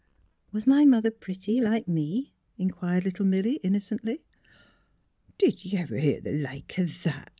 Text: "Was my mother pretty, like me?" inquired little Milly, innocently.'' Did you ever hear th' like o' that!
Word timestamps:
"Was 0.51 0.65
my 0.65 0.83
mother 0.83 1.11
pretty, 1.11 1.61
like 1.61 1.87
me?" 1.87 2.33
inquired 2.57 3.05
little 3.05 3.23
Milly, 3.23 3.57
innocently.'' 3.57 4.23
Did 5.37 5.63
you 5.63 5.77
ever 5.77 5.99
hear 5.99 6.19
th' 6.19 6.41
like 6.41 6.73
o' 6.79 6.85
that! 7.03 7.29